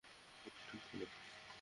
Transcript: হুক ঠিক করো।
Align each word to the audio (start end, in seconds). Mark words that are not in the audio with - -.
হুক 0.41 0.55
ঠিক 0.67 0.81
করো। 0.89 1.05